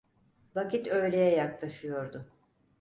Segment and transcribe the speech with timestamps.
[0.55, 2.31] Vakit öğleye yaklaşıyordu.